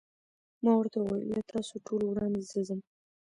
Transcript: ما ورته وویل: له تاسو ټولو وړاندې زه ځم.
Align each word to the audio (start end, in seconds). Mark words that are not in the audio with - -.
ما 0.63 0.71
ورته 0.77 0.97
وویل: 0.99 1.29
له 1.35 1.41
تاسو 1.53 1.73
ټولو 1.87 2.03
وړاندې 2.07 2.41
زه 2.49 2.59
ځم. 2.67 2.79